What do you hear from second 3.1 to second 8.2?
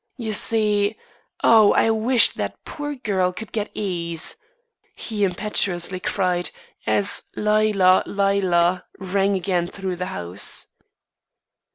could get ease!" he impetuously cried, as "Lila!